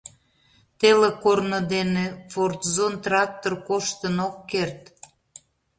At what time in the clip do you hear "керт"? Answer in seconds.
4.51-4.81